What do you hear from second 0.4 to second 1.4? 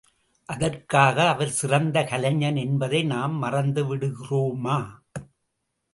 அதற்காக